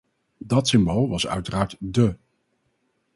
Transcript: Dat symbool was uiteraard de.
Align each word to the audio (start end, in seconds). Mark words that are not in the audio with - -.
Dat 0.37 0.67
symbool 0.67 1.09
was 1.09 1.27
uiteraard 1.27 1.75
de. 1.79 2.17